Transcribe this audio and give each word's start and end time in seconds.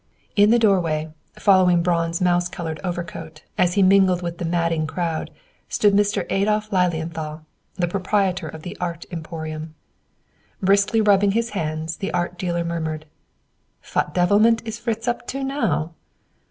In 0.35 0.49
the 0.49 0.57
doorway, 0.57 1.13
following 1.37 1.83
Braun's 1.83 2.19
mouse 2.21 2.49
colored 2.49 2.79
overcoat, 2.83 3.43
as 3.55 3.75
he 3.75 3.83
mingled 3.83 4.23
with 4.23 4.39
the 4.39 4.45
"madding 4.45 4.87
crowd," 4.87 5.29
stood 5.69 5.93
Mr. 5.93 6.25
Adolph 6.31 6.71
Lilienthal, 6.73 7.45
the 7.75 7.87
proprietor 7.87 8.47
of 8.47 8.63
the 8.63 8.75
"Art 8.81 9.05
Emporium." 9.11 9.75
Briskly 10.59 11.01
rubbing 11.01 11.33
his 11.33 11.51
hands, 11.51 11.97
the 11.97 12.11
art 12.15 12.39
dealer 12.39 12.63
murmured 12.65 13.05
"Vot 13.83 14.11
devilment 14.15 14.63
is 14.67 14.79
Fritz 14.79 15.07
up 15.07 15.27
to, 15.27 15.43
now?" 15.43 15.93